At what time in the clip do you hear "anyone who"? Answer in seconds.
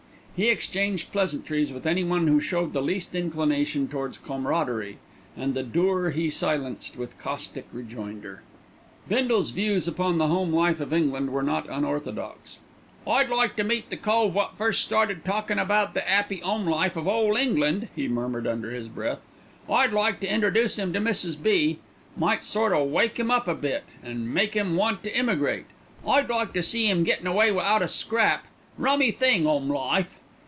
1.85-2.39